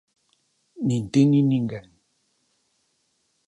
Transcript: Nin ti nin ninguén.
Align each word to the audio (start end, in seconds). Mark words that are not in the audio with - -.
Nin 0.87 1.03
ti 1.11 1.21
nin 1.29 1.47
ninguén. 1.51 1.87